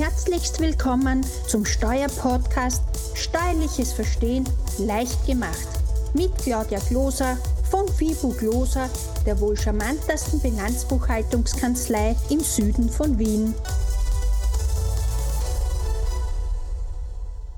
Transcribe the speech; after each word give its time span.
Herzlichst 0.00 0.60
willkommen 0.60 1.22
zum 1.46 1.66
Steuerpodcast 1.66 2.82
Steuerliches 3.18 3.92
Verstehen 3.92 4.48
leicht 4.78 5.26
gemacht 5.26 5.68
mit 6.14 6.34
Claudia 6.38 6.78
Gloser 6.88 7.36
von 7.70 7.86
FIBU 7.86 8.32
Gloser, 8.32 8.88
der 9.26 9.38
wohl 9.38 9.58
charmantesten 9.58 10.40
Bilanzbuchhaltungskanzlei 10.40 12.16
im 12.30 12.40
Süden 12.40 12.88
von 12.88 13.18
Wien. 13.18 13.54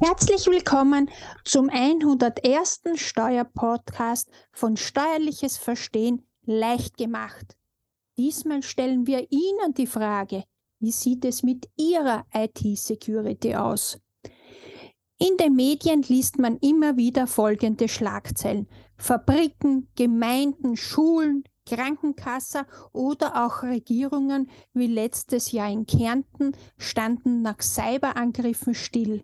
Herzlich 0.01 0.45
willkommen 0.49 1.11
zum 1.45 1.71
101. 1.71 2.81
Steuerpodcast 2.97 4.29
von 4.51 4.77
Steuerliches 4.77 5.59
Verstehen 5.59 6.27
leicht 6.45 6.97
gemacht. 6.97 7.57
Diesmal 8.17 8.65
stellen 8.65 9.07
wir 9.07 9.31
Ihnen 9.31 9.75
die 9.77 9.87
Frage, 9.87 10.43
wie 10.83 10.91
sieht 10.91 11.25
es 11.25 11.45
mit 11.45 11.69
Ihrer 11.77 12.27
IT-Security 12.35 13.55
aus? 13.55 13.99
In 15.17 15.37
den 15.37 15.55
Medien 15.55 16.03
liest 16.03 16.41
man 16.41 16.57
immer 16.57 16.97
wieder 16.97 17.29
folgende 17.29 17.89
Schlagzeilen. 17.89 18.67
Fabriken, 18.97 19.89
Gemeinden, 19.95 20.77
Schulen, 20.77 21.45
Krankenkasse 21.67 22.67
oder 22.93 23.47
auch 23.47 23.63
Regierungen 23.63 24.51
wie 24.75 24.89
letztes 24.89 25.53
Jahr 25.53 25.71
in 25.71 25.87
Kärnten 25.87 26.57
standen 26.77 27.43
nach 27.43 27.63
Cyberangriffen 27.63 28.75
still. 28.75 29.23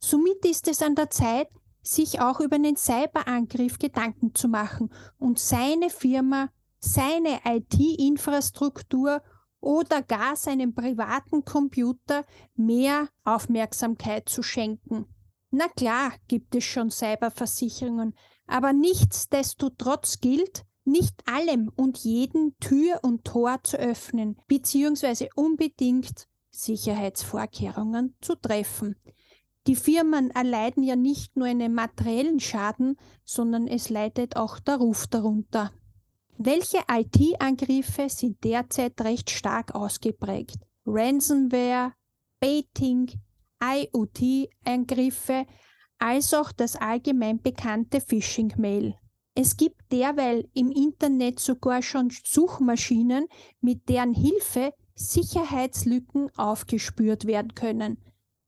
Somit 0.00 0.44
ist 0.44 0.66
es 0.66 0.82
an 0.82 0.96
der 0.96 1.10
Zeit, 1.10 1.48
sich 1.80 2.20
auch 2.20 2.40
über 2.40 2.56
einen 2.56 2.76
Cyberangriff 2.76 3.78
Gedanken 3.78 4.34
zu 4.34 4.48
machen 4.48 4.90
und 5.18 5.38
seine 5.38 5.90
Firma, 5.90 6.48
seine 6.80 7.38
IT-Infrastruktur 7.44 9.22
oder 9.60 10.02
gar 10.02 10.36
seinem 10.36 10.74
privaten 10.74 11.44
Computer 11.44 12.24
mehr 12.54 13.08
Aufmerksamkeit 13.24 14.28
zu 14.28 14.42
schenken. 14.42 15.06
Na 15.50 15.68
klar 15.68 16.12
gibt 16.28 16.54
es 16.54 16.64
schon 16.64 16.90
Cyberversicherungen, 16.90 18.14
aber 18.46 18.72
nichtsdestotrotz 18.72 20.20
gilt, 20.20 20.64
nicht 20.84 21.22
allem 21.26 21.70
und 21.76 21.98
jeden 21.98 22.58
Tür 22.60 23.00
und 23.02 23.24
Tor 23.24 23.58
zu 23.62 23.76
öffnen, 23.76 24.38
beziehungsweise 24.46 25.28
unbedingt 25.34 26.28
Sicherheitsvorkehrungen 26.50 28.16
zu 28.20 28.34
treffen. 28.34 28.96
Die 29.66 29.76
Firmen 29.76 30.30
erleiden 30.30 30.82
ja 30.82 30.96
nicht 30.96 31.36
nur 31.36 31.46
einen 31.46 31.74
materiellen 31.74 32.40
Schaden, 32.40 32.96
sondern 33.24 33.68
es 33.68 33.90
leidet 33.90 34.36
auch 34.36 34.58
der 34.58 34.76
Ruf 34.76 35.06
darunter. 35.06 35.72
Welche 36.40 36.78
IT-Angriffe 36.88 38.08
sind 38.08 38.44
derzeit 38.44 39.00
recht 39.00 39.28
stark 39.28 39.74
ausgeprägt? 39.74 40.58
Ransomware, 40.86 41.94
Baiting, 42.38 43.10
IoT-Angriffe, 43.60 45.46
als 45.98 46.32
auch 46.34 46.52
das 46.52 46.76
allgemein 46.76 47.42
bekannte 47.42 48.00
Phishing-Mail. 48.00 48.94
Es 49.34 49.56
gibt 49.56 49.90
derweil 49.90 50.48
im 50.54 50.70
Internet 50.70 51.40
sogar 51.40 51.82
schon 51.82 52.10
Suchmaschinen, 52.24 53.26
mit 53.60 53.88
deren 53.88 54.14
Hilfe 54.14 54.72
Sicherheitslücken 54.94 56.30
aufgespürt 56.36 57.26
werden 57.26 57.56
können. 57.56 57.98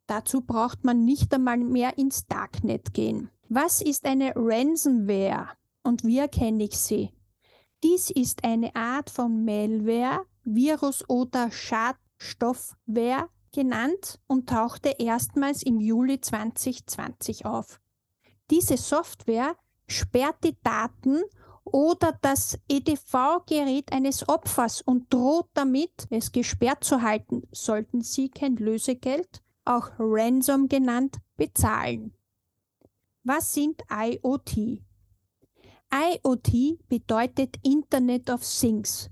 Dazu 0.07 0.43
braucht 0.43 0.85
man 0.85 1.05
nicht 1.05 1.35
einmal 1.35 1.59
mehr 1.59 1.99
ins 1.99 2.25
Darknet 2.29 2.95
gehen. 2.95 3.31
Was 3.49 3.83
ist 3.83 4.05
eine 4.05 4.33
Ransomware 4.37 5.49
und 5.83 6.05
wie 6.05 6.19
erkenne 6.19 6.63
ich 6.63 6.79
sie? 6.79 7.11
Dies 7.83 8.11
ist 8.11 8.45
eine 8.45 8.75
Art 8.77 9.09
von 9.09 9.45
Malware, 9.45 10.27
Virus 10.45 11.03
oder 11.09 11.51
Schadstoffware 11.51 13.29
genannt 13.53 14.21
und 14.27 14.49
tauchte 14.49 14.91
erstmals 14.99 15.63
im 15.63 15.81
Juli 15.81 16.21
2020 16.21 17.47
auf. 17.47 17.81
Diese 18.51 18.77
Software 18.77 19.57
sperrt 19.87 20.45
die 20.45 20.57
Daten 20.63 21.23
oder 21.65 22.19
das 22.21 22.59
EDV-Gerät 22.69 23.93
eines 23.93 24.29
Opfers 24.29 24.83
und 24.83 25.13
droht 25.13 25.49
damit, 25.55 26.07
es 26.11 26.33
gesperrt 26.33 26.85
zu 26.85 27.01
halten, 27.01 27.43
sollten 27.51 28.03
Sie 28.03 28.29
kein 28.29 28.57
Lösegeld, 28.57 29.43
auch 29.65 29.91
Ransom 29.99 30.69
genannt, 30.69 31.17
bezahlen. 31.37 32.15
Was 33.23 33.55
sind 33.55 33.83
IoT? 33.91 34.83
IoT 35.93 36.79
bedeutet 36.89 37.57
Internet 37.65 38.31
of 38.31 38.43
Things. 38.43 39.11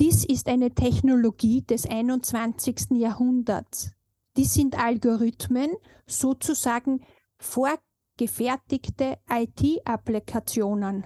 Dies 0.00 0.24
ist 0.24 0.48
eine 0.48 0.74
Technologie 0.74 1.60
des 1.62 1.86
21. 1.86 2.92
Jahrhunderts. 2.92 3.92
Dies 4.38 4.54
sind 4.54 4.82
Algorithmen, 4.82 5.70
sozusagen 6.06 7.02
vorgefertigte 7.36 9.18
IT-Applikationen. 9.28 11.04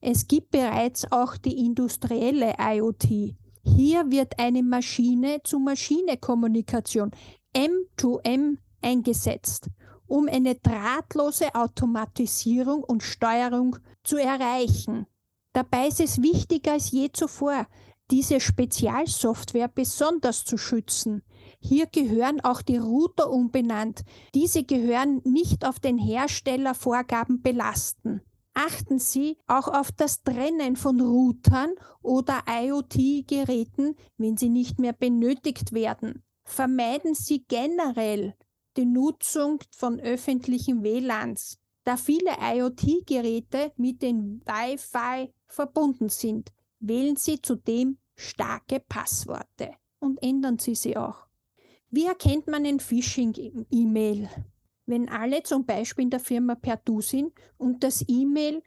Es 0.00 0.26
gibt 0.26 0.52
bereits 0.52 1.12
auch 1.12 1.36
die 1.36 1.58
industrielle 1.58 2.54
IoT. 2.58 3.36
Hier 3.62 4.10
wird 4.10 4.38
eine 4.38 4.62
Maschine-zu-Maschine-Kommunikation 4.62 7.10
M2M 7.54 8.56
eingesetzt 8.80 9.68
um 10.06 10.28
eine 10.28 10.54
drahtlose 10.54 11.54
Automatisierung 11.54 12.84
und 12.84 13.02
Steuerung 13.02 13.76
zu 14.02 14.16
erreichen. 14.16 15.06
Dabei 15.52 15.88
ist 15.88 16.00
es 16.00 16.20
wichtiger 16.20 16.72
als 16.72 16.90
je 16.90 17.10
zuvor, 17.12 17.66
diese 18.10 18.40
Spezialsoftware 18.40 19.68
besonders 19.68 20.44
zu 20.44 20.58
schützen. 20.58 21.22
Hier 21.58 21.86
gehören 21.86 22.40
auch 22.42 22.60
die 22.60 22.76
Router 22.76 23.30
umbenannt. 23.30 24.02
Diese 24.34 24.64
gehören 24.64 25.22
nicht 25.24 25.64
auf 25.64 25.80
den 25.80 25.96
Herstellervorgaben 25.96 27.40
belasten. 27.40 28.20
Achten 28.52 28.98
Sie 28.98 29.38
auch 29.46 29.68
auf 29.68 29.90
das 29.90 30.22
Trennen 30.22 30.76
von 30.76 31.00
Routern 31.00 31.70
oder 32.02 32.42
IoT-Geräten, 32.48 33.96
wenn 34.16 34.36
sie 34.36 34.48
nicht 34.48 34.78
mehr 34.78 34.92
benötigt 34.92 35.72
werden. 35.72 36.22
Vermeiden 36.44 37.14
Sie 37.14 37.44
generell 37.48 38.34
die 38.76 38.86
Nutzung 38.86 39.60
von 39.70 40.00
öffentlichen 40.00 40.82
WLANs, 40.82 41.58
da 41.84 41.96
viele 41.96 42.32
IoT-Geräte 42.40 43.72
mit 43.76 44.02
dem 44.02 44.40
Wi-Fi 44.44 45.32
verbunden 45.46 46.08
sind. 46.08 46.52
Wählen 46.80 47.16
Sie 47.16 47.40
zudem 47.40 47.98
starke 48.16 48.80
Passworte 48.80 49.72
und 49.98 50.22
ändern 50.22 50.58
Sie 50.58 50.74
sie 50.74 50.96
auch. 50.96 51.26
Wie 51.90 52.06
erkennt 52.06 52.46
man 52.46 52.66
ein 52.66 52.80
Phishing-E-Mail? 52.80 54.28
Wenn 54.86 55.08
alle 55.08 55.42
zum 55.42 55.64
Beispiel 55.64 56.04
in 56.04 56.10
der 56.10 56.20
Firma 56.20 56.54
per 56.54 56.76
Du 56.76 57.00
sind 57.00 57.32
und 57.56 57.82
das 57.84 58.04
E-Mail 58.08 58.62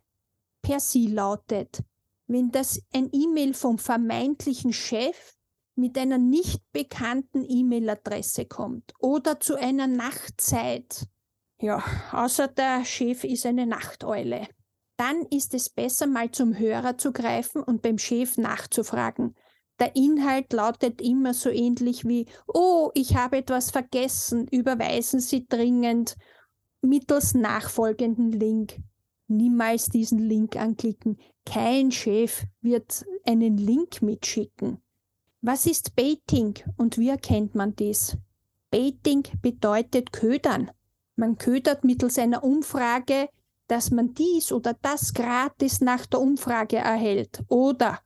per 0.62 0.80
Sie 0.80 1.08
lautet. 1.08 1.84
Wenn 2.28 2.52
das 2.52 2.82
ein 2.94 3.10
E-Mail 3.12 3.54
vom 3.54 3.78
vermeintlichen 3.78 4.74
Chef 4.74 5.37
mit 5.78 5.98
einer 5.98 6.18
nicht 6.18 6.62
bekannten 6.74 7.46
E-Mail-Adresse 7.48 8.46
kommt 8.46 8.94
oder 9.00 9.40
zu 9.40 9.56
einer 9.56 9.88
Nachtzeit. 9.88 11.08
Ja, 11.60 11.84
außer 12.12 12.48
der 12.48 12.84
Chef 12.86 13.24
ist 13.24 13.46
eine 13.46 13.66
Nachteule. 13.66 14.48
Dann 14.98 15.24
ist 15.30 15.54
es 15.54 15.70
besser, 15.70 16.08
mal 16.08 16.32
zum 16.32 16.58
Hörer 16.58 16.98
zu 16.98 17.12
greifen 17.12 17.62
und 17.62 17.82
beim 17.82 18.00
Chef 18.00 18.38
nachzufragen. 18.38 19.36
Der 19.80 19.96
Inhalt 19.96 20.52
lautet 20.54 21.02
immer 21.02 21.36
so 21.36 21.50
ähnlich 21.50 22.06
wie, 22.06 22.26
oh, 22.48 22.90
ich 22.96 23.16
habe 23.16 23.38
etwas 23.38 23.70
vergessen, 23.70 24.48
überweisen 24.48 25.20
Sie 25.20 25.46
dringend 25.48 26.16
mittels 26.82 27.36
nachfolgenden 27.36 28.32
Link. 28.32 28.80
Niemals 29.28 29.90
diesen 29.90 30.20
Link 30.20 30.56
anklicken. 30.56 31.20
Kein 31.46 31.92
Chef 31.92 32.46
wird 32.62 33.06
einen 33.26 33.58
Link 33.58 34.02
mitschicken. 34.02 34.82
Was 35.42 35.68
ist 35.68 35.96
Baiting 35.96 36.56
und 36.78 36.98
wie 36.98 37.10
erkennt 37.10 37.54
man 37.54 37.76
dies? 37.76 38.18
Baiting 38.72 39.24
bedeutet 39.40 40.12
ködern. 40.12 40.72
Man 41.16 41.38
ködert 41.38 41.84
mittels 41.84 42.18
einer 42.18 42.44
Umfrage, 42.44 43.30
dass 43.68 43.92
man 43.92 44.16
dies 44.16 44.52
oder 44.52 44.74
das 44.82 45.14
gratis 45.14 45.80
nach 45.80 46.08
der 46.08 46.22
Umfrage 46.22 46.78
erhält. 46.78 47.44
Oder 47.50 48.00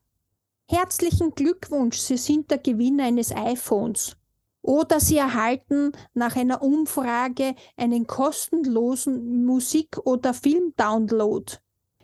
herzlichen 0.67 1.31
Glückwunsch, 1.31 1.99
Sie 1.99 2.17
sind 2.17 2.51
der 2.51 2.57
Gewinner 2.57 3.05
eines 3.05 3.33
iPhones. 3.33 4.17
Oder 4.61 4.99
Sie 4.99 5.17
erhalten 5.17 5.93
nach 6.13 6.35
einer 6.35 6.61
Umfrage 6.61 7.55
einen 7.77 8.07
kostenlosen 8.07 9.45
Musik- 9.45 9.99
oder 10.05 10.33
Filmdownload. 10.33 11.53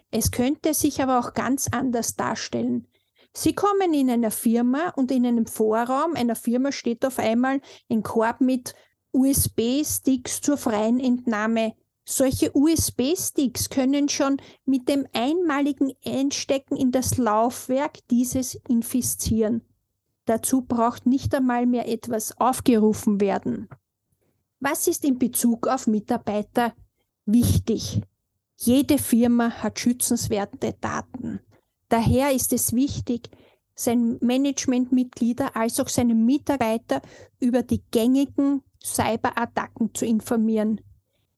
Es 0.09 0.31
könnte 0.31 0.73
sich 0.73 1.03
aber 1.03 1.19
auch 1.19 1.33
ganz 1.33 1.67
anders 1.69 2.15
darstellen. 2.15 2.87
Sie 3.37 3.53
kommen 3.53 3.93
in 3.93 4.09
einer 4.09 4.31
Firma 4.31 4.89
und 4.95 5.11
in 5.11 5.23
einem 5.23 5.45
Vorraum 5.45 6.15
einer 6.15 6.35
Firma 6.35 6.71
steht 6.71 7.05
auf 7.05 7.19
einmal 7.19 7.61
ein 7.87 8.01
Korb 8.01 8.41
mit 8.41 8.73
USB-Sticks 9.11 10.41
zur 10.41 10.57
freien 10.57 10.99
Entnahme. 10.99 11.75
Solche 12.03 12.49
USB-Sticks 12.57 13.69
können 13.69 14.09
schon 14.09 14.37
mit 14.65 14.89
dem 14.89 15.05
einmaligen 15.13 15.93
Einstecken 16.03 16.75
in 16.77 16.91
das 16.91 17.19
Laufwerk 17.19 17.99
dieses 18.09 18.55
infizieren. 18.67 19.61
Dazu 20.25 20.63
braucht 20.63 21.05
nicht 21.05 21.35
einmal 21.35 21.67
mehr 21.67 21.87
etwas 21.87 22.35
aufgerufen 22.39 23.21
werden. 23.21 23.69
Was 24.59 24.87
ist 24.87 25.05
in 25.05 25.19
Bezug 25.19 25.67
auf 25.67 25.85
Mitarbeiter 25.85 26.73
wichtig? 27.27 28.01
Jede 28.55 28.97
Firma 28.97 29.51
hat 29.51 29.77
schützenswerte 29.77 30.73
Daten. 30.81 31.41
Daher 31.89 32.33
ist 32.33 32.53
es 32.53 32.73
wichtig, 32.73 33.29
seine 33.75 34.17
Managementmitglieder 34.21 35.55
als 35.55 35.79
auch 35.79 35.87
seine 35.87 36.15
Mitarbeiter 36.15 37.01
über 37.39 37.63
die 37.63 37.83
gängigen 37.91 38.63
Cyberattacken 38.83 39.93
zu 39.93 40.05
informieren. 40.05 40.81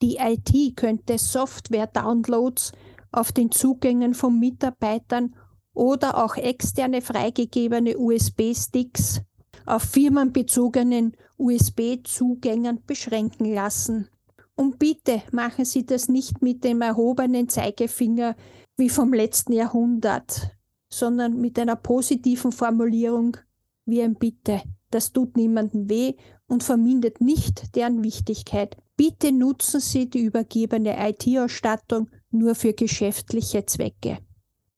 Die 0.01 0.17
IT 0.17 0.77
könnte 0.77 1.17
Software-Downloads 1.17 2.71
auf 3.11 3.31
den 3.31 3.51
Zugängen 3.51 4.13
von 4.13 4.39
Mitarbeitern 4.39 5.35
oder 5.73 6.23
auch 6.23 6.35
externe 6.37 7.01
freigegebene 7.01 7.97
USB-Sticks 7.97 9.21
auf 9.65 9.83
firmenbezogenen 9.83 11.15
USB-Zugängen 11.37 12.83
beschränken 12.85 13.53
lassen. 13.53 14.09
Und 14.55 14.79
bitte 14.79 15.21
machen 15.31 15.65
Sie 15.65 15.85
das 15.85 16.09
nicht 16.09 16.41
mit 16.41 16.63
dem 16.63 16.81
erhobenen 16.81 17.49
Zeigefinger 17.49 18.35
wie 18.79 18.89
vom 18.89 19.13
letzten 19.13 19.53
Jahrhundert, 19.53 20.55
sondern 20.89 21.39
mit 21.39 21.59
einer 21.59 21.75
positiven 21.75 22.51
Formulierung 22.51 23.37
wie 23.85 24.01
ein 24.01 24.15
Bitte. 24.15 24.61
Das 24.89 25.11
tut 25.11 25.37
niemandem 25.37 25.89
weh 25.89 26.15
und 26.47 26.63
vermindert 26.63 27.21
nicht 27.21 27.75
deren 27.75 28.03
Wichtigkeit. 28.03 28.77
Bitte 28.95 29.31
nutzen 29.31 29.79
Sie 29.79 30.09
die 30.09 30.21
übergebene 30.21 30.95
IT-Ausstattung 31.09 32.09
nur 32.31 32.55
für 32.55 32.73
geschäftliche 32.73 33.65
Zwecke. 33.65 34.19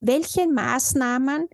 Welche 0.00 0.46
Maßnahmen 0.48 1.48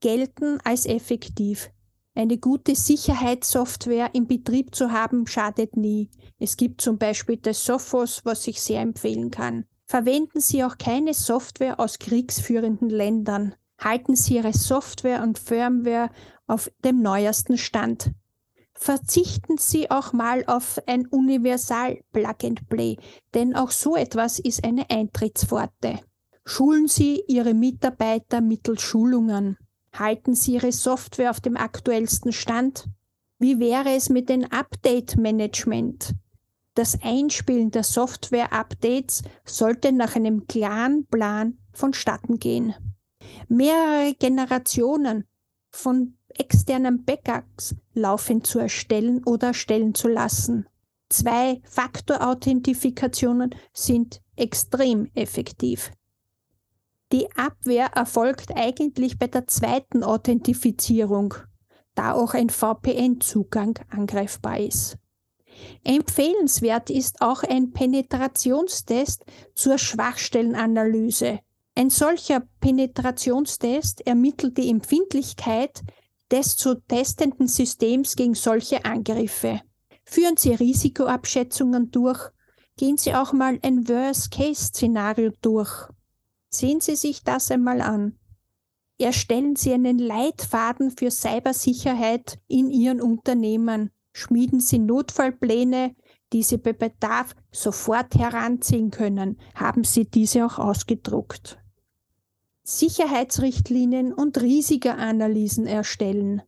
gelten 0.00 0.58
als 0.64 0.86
effektiv? 0.86 1.70
Eine 2.14 2.36
gute 2.36 2.74
Sicherheitssoftware 2.74 4.10
im 4.14 4.26
Betrieb 4.26 4.74
zu 4.74 4.92
haben, 4.92 5.26
schadet 5.26 5.76
nie. 5.76 6.10
Es 6.38 6.58
gibt 6.58 6.82
zum 6.82 6.98
Beispiel 6.98 7.38
das 7.38 7.64
Sophos, 7.64 8.20
was 8.24 8.46
ich 8.46 8.60
sehr 8.60 8.82
empfehlen 8.82 9.30
kann. 9.30 9.64
Verwenden 9.92 10.40
Sie 10.40 10.64
auch 10.64 10.78
keine 10.78 11.12
Software 11.12 11.78
aus 11.78 11.98
kriegsführenden 11.98 12.88
Ländern. 12.88 13.54
Halten 13.78 14.16
Sie 14.16 14.36
Ihre 14.36 14.54
Software 14.54 15.22
und 15.22 15.38
Firmware 15.38 16.08
auf 16.46 16.72
dem 16.82 17.02
neuesten 17.02 17.58
Stand. 17.58 18.10
Verzichten 18.72 19.58
Sie 19.58 19.90
auch 19.90 20.14
mal 20.14 20.44
auf 20.46 20.80
ein 20.86 21.06
Universal 21.08 22.00
Plug 22.10 22.36
and 22.42 22.66
Play, 22.70 22.96
denn 23.34 23.54
auch 23.54 23.70
so 23.70 23.94
etwas 23.94 24.38
ist 24.38 24.64
eine 24.64 24.88
Eintrittspforte. 24.88 26.00
Schulen 26.46 26.88
Sie 26.88 27.22
Ihre 27.28 27.52
Mitarbeiter 27.52 28.40
mittels 28.40 28.80
Schulungen. 28.80 29.58
Halten 29.92 30.34
Sie 30.34 30.54
Ihre 30.54 30.72
Software 30.72 31.28
auf 31.28 31.42
dem 31.42 31.58
aktuellsten 31.58 32.32
Stand? 32.32 32.88
Wie 33.38 33.58
wäre 33.58 33.90
es 33.90 34.08
mit 34.08 34.30
dem 34.30 34.44
Update-Management? 34.44 36.14
Das 36.74 36.98
Einspielen 37.02 37.70
der 37.70 37.84
Software-Updates 37.84 39.22
sollte 39.44 39.92
nach 39.92 40.16
einem 40.16 40.46
klaren 40.46 41.06
Plan 41.06 41.58
vonstatten 41.72 42.38
gehen. 42.38 42.74
Mehrere 43.48 44.14
Generationen 44.18 45.26
von 45.70 46.16
externen 46.30 47.04
Backups 47.04 47.74
laufend 47.92 48.46
zu 48.46 48.58
erstellen 48.58 49.22
oder 49.24 49.48
erstellen 49.48 49.94
zu 49.94 50.08
lassen. 50.08 50.66
Zwei 51.10 51.60
Faktor-Authentifikationen 51.64 53.54
sind 53.74 54.22
extrem 54.36 55.10
effektiv. 55.14 55.92
Die 57.12 57.30
Abwehr 57.36 57.88
erfolgt 57.94 58.56
eigentlich 58.56 59.18
bei 59.18 59.26
der 59.26 59.46
zweiten 59.46 60.02
Authentifizierung, 60.02 61.34
da 61.94 62.14
auch 62.14 62.32
ein 62.32 62.48
VPN-Zugang 62.48 63.78
angreifbar 63.90 64.58
ist. 64.60 64.96
Empfehlenswert 65.84 66.90
ist 66.90 67.20
auch 67.20 67.42
ein 67.42 67.72
Penetrationstest 67.72 69.24
zur 69.54 69.78
Schwachstellenanalyse. 69.78 71.40
Ein 71.74 71.90
solcher 71.90 72.42
Penetrationstest 72.60 74.06
ermittelt 74.06 74.58
die 74.58 74.68
Empfindlichkeit 74.68 75.82
des 76.30 76.56
zu 76.56 76.74
testenden 76.86 77.48
Systems 77.48 78.16
gegen 78.16 78.34
solche 78.34 78.84
Angriffe. 78.84 79.60
Führen 80.04 80.36
Sie 80.36 80.54
Risikoabschätzungen 80.54 81.90
durch, 81.90 82.30
gehen 82.76 82.96
Sie 82.96 83.14
auch 83.14 83.32
mal 83.32 83.58
ein 83.62 83.88
Worst-Case-Szenario 83.88 85.32
durch. 85.40 85.88
Sehen 86.50 86.80
Sie 86.80 86.96
sich 86.96 87.22
das 87.22 87.50
einmal 87.50 87.80
an. 87.80 88.18
Erstellen 88.98 89.56
Sie 89.56 89.72
einen 89.72 89.98
Leitfaden 89.98 90.90
für 90.90 91.10
Cybersicherheit 91.10 92.38
in 92.48 92.70
Ihren 92.70 93.00
Unternehmen. 93.00 93.90
Schmieden 94.12 94.60
Sie 94.60 94.78
Notfallpläne, 94.78 95.94
die 96.32 96.42
Sie 96.42 96.58
bei 96.58 96.72
Bedarf 96.72 97.34
sofort 97.50 98.14
heranziehen 98.14 98.90
können. 98.90 99.38
Haben 99.54 99.84
Sie 99.84 100.04
diese 100.04 100.46
auch 100.46 100.58
ausgedruckt. 100.58 101.58
Sicherheitsrichtlinien 102.64 104.12
und 104.12 104.40
Risikoanalysen 104.40 105.66
erstellen. 105.66 106.42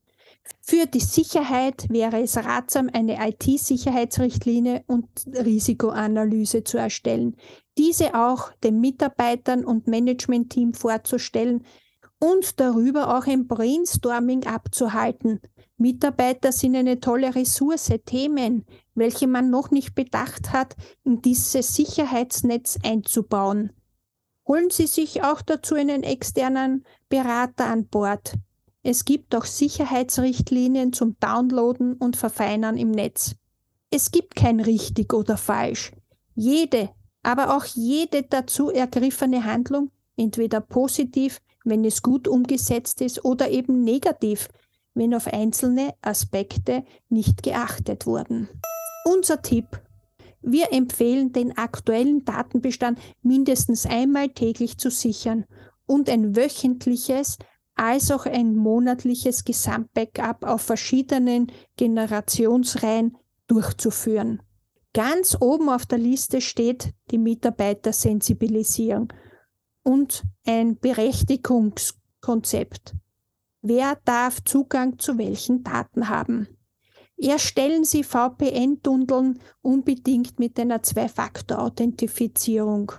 Für 0.61 0.87
die 0.87 1.01
Sicherheit 1.01 1.87
wäre 1.89 2.21
es 2.21 2.37
ratsam, 2.37 2.91
eine 2.93 3.17
IT-Sicherheitsrichtlinie 3.29 4.85
und 4.87 5.09
Risikoanalyse 5.27 6.65
zu 6.65 6.79
erstellen, 6.79 7.37
diese 7.79 8.15
auch 8.15 8.53
den 8.63 8.81
Mitarbeitern 8.81 9.65
und 9.65 9.89
Managementteam 9.89 10.75
vorzustellen 10.75 11.65
und 12.19 12.61
darüber 12.61 13.17
auch 13.17 13.27
ein 13.27 13.47
Brainstorming 13.47 14.47
abzuhalten. 14.47 15.41
Mitarbeiter 15.77 16.53
sind 16.53 16.77
eine 16.77 17.01
tolle 17.01 17.35
Ressource, 17.35 17.93
Themen, 18.07 18.65
welche 18.95 19.27
man 19.27 19.51
noch 19.51 19.71
nicht 19.71 19.95
bedacht 19.95 20.53
hat, 20.53 20.77
in 21.03 21.21
dieses 21.21 21.75
Sicherheitsnetz 21.75 22.79
einzubauen. 22.83 23.73
Holen 24.47 24.71
Sie 24.71 24.87
sich 24.87 25.23
auch 25.23 25.43
dazu 25.43 25.75
einen 25.75 26.03
externen 26.03 26.85
Berater 27.09 27.67
an 27.67 27.87
Bord. 27.87 28.35
Es 28.83 29.05
gibt 29.05 29.35
auch 29.35 29.47
Sicherheitsrichtlinien 29.47 30.93
zum 30.93 31.17
Downloaden 31.19 31.95
und 31.95 32.17
Verfeinern 32.17 32.77
im 32.77 32.91
Netz. 32.91 33.35
Es 33.91 34.11
gibt 34.11 34.37
kein 34.37 34.61
richtig 34.61 35.15
oder 35.15 35.37
falsch. 35.37 35.93
Jede, 36.35 36.91
aber 37.23 37.57
auch 37.57 37.65
jede 37.65 38.23
dazu 38.25 38.71
ergriffene 38.71 39.45
Handlung, 39.45 39.91
entweder 40.17 40.61
positiv, 40.61 41.41
wenn 41.65 41.85
es 41.85 42.03
gut 42.03 42.29
umgesetzt 42.29 43.01
ist, 43.01 43.25
oder 43.25 43.51
eben 43.51 43.83
negativ, 43.83 44.49
wenn 44.95 45.15
auf 45.15 45.27
einzelne 45.27 45.95
Aspekte 46.03 46.85
nicht 47.09 47.43
geachtet 47.43 48.07
wurden. 48.07 48.49
Unser 49.05 49.43
Tipp 49.43 49.81
wir 50.47 50.73
empfehlen, 50.73 51.33
den 51.33 51.57
aktuellen 51.57 52.25
Datenbestand 52.25 52.99
mindestens 53.23 53.87
einmal 53.87 54.29
täglich 54.29 54.77
zu 54.77 54.91
sichern 54.91 55.47
und 55.87 56.11
ein 56.11 56.37
wöchentliches 56.37 57.39
als 57.75 58.11
auch 58.11 58.27
ein 58.27 58.55
monatliches 58.55 59.45
Gesamtbackup 59.45 60.45
auf 60.45 60.61
verschiedenen 60.63 61.51
Generationsreihen 61.77 63.17
durchzuführen. 63.49 64.43
Ganz 64.93 65.37
oben 65.41 65.69
auf 65.69 65.87
der 65.87 65.99
Liste 65.99 66.41
steht 66.41 66.93
die 67.11 67.19
Mitarbeitersensibilisierung 67.19 69.13
und 69.85 70.25
ein 70.45 70.81
Berechtigungskonzept. 70.81 72.97
Wer 73.63 73.97
darf 74.05 74.43
Zugang 74.45 74.99
zu 74.99 75.17
welchen 75.19 75.63
Daten 75.63 76.09
haben? 76.09 76.49
Erstellen 77.17 77.85
Sie 77.85 78.03
VPN-Tunneln 78.03 79.39
unbedingt 79.63 80.41
mit 80.41 80.59
einer 80.59 80.83
Zwei-Faktor-Authentifizierung. 80.83 82.91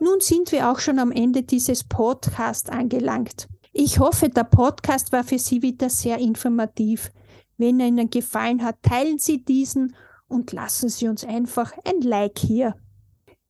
Nun 0.00 0.20
sind 0.20 0.50
wir 0.52 0.70
auch 0.70 0.78
schon 0.78 0.98
am 0.98 1.12
Ende 1.12 1.42
dieses 1.42 1.84
Podcasts 1.84 2.70
angelangt. 2.70 3.48
Ich 3.72 3.98
hoffe, 3.98 4.30
der 4.30 4.44
Podcast 4.44 5.12
war 5.12 5.24
für 5.24 5.38
Sie 5.38 5.60
wieder 5.62 5.90
sehr 5.90 6.16
informativ. 6.18 7.10
Wenn 7.58 7.80
er 7.80 7.88
Ihnen 7.88 8.08
gefallen 8.08 8.64
hat, 8.64 8.82
teilen 8.82 9.18
Sie 9.18 9.44
diesen 9.44 9.94
und 10.28 10.52
lassen 10.52 10.88
Sie 10.88 11.08
uns 11.08 11.22
einfach 11.24 11.74
ein 11.84 12.00
Like 12.00 12.38
hier. 12.38 12.76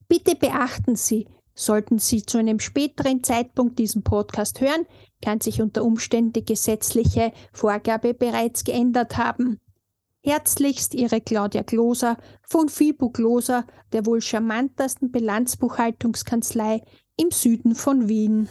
Bitte 0.08 0.34
beachten 0.36 0.96
Sie, 0.96 1.28
Sollten 1.58 1.98
Sie 1.98 2.22
zu 2.22 2.36
einem 2.36 2.60
späteren 2.60 3.24
Zeitpunkt 3.24 3.78
diesen 3.78 4.02
Podcast 4.02 4.60
hören, 4.60 4.86
kann 5.24 5.40
sich 5.40 5.62
unter 5.62 5.84
Umständen 5.84 6.34
die 6.34 6.44
gesetzliche 6.44 7.32
Vorgabe 7.50 8.12
bereits 8.12 8.62
geändert 8.62 9.16
haben. 9.16 9.58
Herzlichst 10.22 10.94
Ihre 10.94 11.22
Claudia 11.22 11.62
Gloser 11.62 12.18
von 12.42 12.68
Fibu 12.68 13.08
Gloser, 13.10 13.64
der 13.92 14.04
wohl 14.04 14.20
charmantesten 14.20 15.10
Bilanzbuchhaltungskanzlei 15.10 16.82
im 17.16 17.30
Süden 17.30 17.74
von 17.74 18.06
Wien. 18.06 18.50